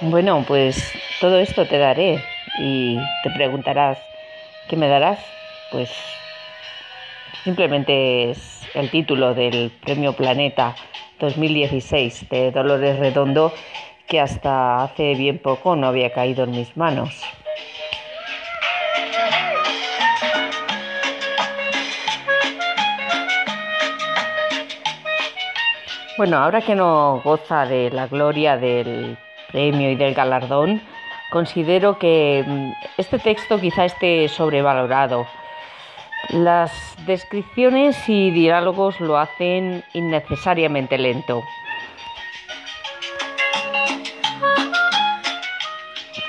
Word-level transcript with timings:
Bueno, 0.00 0.44
pues 0.46 0.92
todo 1.20 1.40
esto 1.40 1.66
te 1.66 1.76
daré 1.76 2.22
y 2.60 2.96
te 3.24 3.30
preguntarás, 3.30 3.98
¿qué 4.68 4.76
me 4.76 4.86
darás? 4.86 5.18
Pues 5.72 5.90
simplemente 7.42 8.30
es 8.30 8.60
el 8.74 8.90
título 8.90 9.34
del 9.34 9.72
Premio 9.84 10.12
Planeta 10.12 10.76
2016 11.18 12.28
de 12.28 12.52
Dolores 12.52 13.00
Redondo 13.00 13.52
que 14.06 14.20
hasta 14.20 14.84
hace 14.84 15.16
bien 15.16 15.38
poco 15.38 15.74
no 15.74 15.88
había 15.88 16.12
caído 16.12 16.44
en 16.44 16.52
mis 16.52 16.76
manos. 16.76 17.20
Bueno, 26.16 26.38
ahora 26.38 26.60
que 26.60 26.76
no 26.76 27.20
goza 27.24 27.66
de 27.66 27.90
la 27.90 28.06
gloria 28.06 28.56
del 28.56 29.18
premio 29.50 29.90
y 29.90 29.96
del 29.96 30.14
galardón, 30.14 30.82
considero 31.30 31.98
que 31.98 32.44
mm, 32.46 32.72
este 32.96 33.18
texto 33.18 33.60
quizá 33.60 33.84
esté 33.84 34.28
sobrevalorado. 34.28 35.26
Las 36.30 36.72
descripciones 37.06 37.96
y 38.08 38.30
diálogos 38.30 39.00
lo 39.00 39.18
hacen 39.18 39.84
innecesariamente 39.94 40.98
lento. 40.98 41.42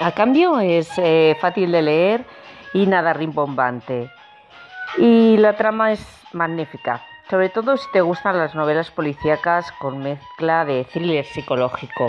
A 0.00 0.12
cambio 0.12 0.60
es 0.60 0.88
eh, 0.98 1.36
fácil 1.40 1.72
de 1.72 1.82
leer 1.82 2.24
y 2.72 2.86
nada 2.86 3.12
rimbombante. 3.12 4.12
Y 4.96 5.36
la 5.38 5.56
trama 5.56 5.92
es 5.92 6.06
magnífica, 6.32 7.02
sobre 7.28 7.48
todo 7.48 7.76
si 7.76 7.90
te 7.92 8.00
gustan 8.00 8.38
las 8.38 8.54
novelas 8.54 8.90
policíacas 8.92 9.72
con 9.72 9.98
mezcla 9.98 10.64
de 10.64 10.84
thriller 10.84 11.24
psicológico. 11.24 12.06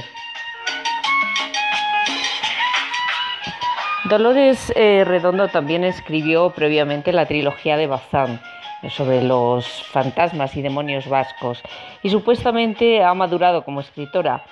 Dolores 4.10 4.74
eh, 4.76 5.04
Redondo 5.06 5.50
también 5.50 5.84
escribió 5.84 6.50
previamente 6.50 7.14
la 7.14 7.28
trilogía 7.28 7.78
de 7.78 7.86
Bazán 7.86 8.42
sobre 8.90 9.22
los 9.22 9.84
fantasmas 9.84 10.58
y 10.58 10.64
demonios 10.64 11.08
vascos 11.08 11.62
y 12.02 12.10
supuestamente 12.10 13.04
ha 13.04 13.14
madurado 13.14 13.64
como 13.64 13.82
escritora. 13.82 14.44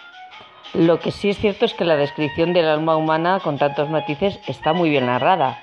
Lo 0.75 0.99
que 0.99 1.09
sí 1.09 1.30
es 1.30 1.39
cierto 1.39 1.66
es 1.66 1.73
que 1.73 1.86
la 1.86 1.95
descripción 1.95 2.53
del 2.53 2.67
alma 2.67 2.97
humana 2.97 3.39
con 3.44 3.58
tantos 3.58 3.89
matices 3.89 4.39
está 4.45 4.73
muy 4.73 4.91
bien 4.91 5.08
narrada. 5.08 5.59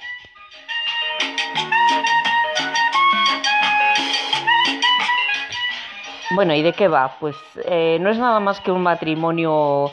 Bueno, 6.34 6.53
¿y 6.55 6.62
de 6.62 6.73
qué 6.73 6.89
va? 6.89 7.17
Pues 7.20 7.36
eh, 7.67 7.98
no 8.01 8.11
es 8.11 8.19
nada 8.19 8.41
más 8.41 8.61
que 8.61 8.73
un 8.73 8.83
matrimonio 8.83 9.92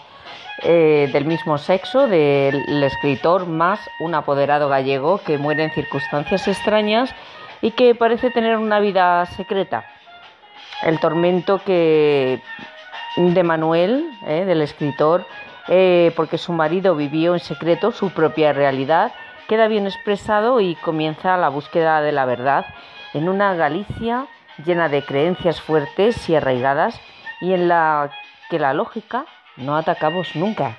eh, 0.64 1.09
del 1.12 1.26
mismo 1.26 1.58
sexo 1.58 2.08
del 2.08 2.84
escritor 2.84 3.48
más 3.48 3.80
un 4.00 4.14
apoderado 4.14 4.70
gallego 4.70 5.20
que 5.20 5.38
muere 5.38 5.64
en 5.64 5.72
circunstancias 5.72 6.48
extrañas 6.48 7.14
y 7.62 7.72
que 7.72 7.95
parece 7.95 8.30
tener 8.30 8.58
una 8.58 8.80
vida 8.80 9.26
secreta. 9.26 9.86
El 10.84 11.00
tormento 11.00 11.62
que 11.64 12.42
de 13.17 13.44
Manuel, 13.44 14.06
eh, 14.28 14.45
del 14.45 14.62
escritor, 14.62 15.26
eh, 15.67 16.12
porque 16.16 16.38
su 16.38 16.54
marido 16.54 16.95
vivió 16.95 17.34
en 17.34 17.39
secreto 17.39 17.92
su 17.92 18.12
propia 18.12 18.54
realidad, 18.54 19.12
queda 19.48 19.67
bien 19.67 19.86
expresado 19.86 20.59
y 20.62 20.76
comienza 20.76 21.38
la 21.38 21.50
búsqueda 21.50 22.02
de 22.02 22.12
la 22.12 22.26
verdad 22.26 22.66
en 23.14 23.30
una 23.30 23.56
Galicia 23.56 24.28
llena 24.64 24.89
de 24.89 25.04
creencias 25.04 25.59
fuertes 25.59 26.30
y 26.30 26.36
arraigadas 26.36 27.00
y 27.42 27.54
en 27.54 27.67
la 27.67 28.11
que 28.50 28.60
la 28.60 28.73
lógica 28.73 29.26
no 29.56 29.76
atacamos 29.78 30.36
nunca. 30.36 30.78